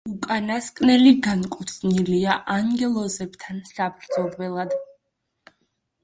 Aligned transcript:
უკანასკნელი 0.11 1.09
განკუთვნილია 1.25 2.37
„ანგელოზებთან“ 2.53 3.59
საბრძოლველად. 3.73 4.73